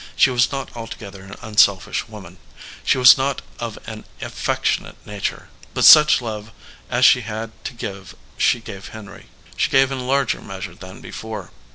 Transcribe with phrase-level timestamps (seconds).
[0.15, 2.39] She was not altogether an unselfish woman;
[2.83, 6.51] she was not of an affectionate nature, but such love
[6.89, 9.27] as she had to give she gave Henry.
[9.55, 11.51] She gave in larger meas ure than before.